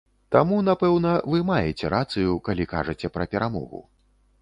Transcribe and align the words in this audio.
Таму, 0.35 0.55
напэўна, 0.69 1.11
вы 1.35 1.43
маеце 1.51 1.93
рацыю, 1.97 2.31
калі 2.51 2.69
кажаце 2.75 3.15
пра 3.19 3.33
перамогу. 3.37 3.89